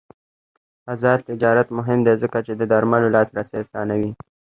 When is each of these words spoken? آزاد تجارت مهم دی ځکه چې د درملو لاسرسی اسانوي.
آزاد 0.93 1.19
تجارت 1.29 1.67
مهم 1.77 1.99
دی 2.05 2.13
ځکه 2.23 2.37
چې 2.45 2.53
د 2.55 2.61
درملو 2.71 3.13
لاسرسی 3.15 3.55
اسانوي. 3.63 4.11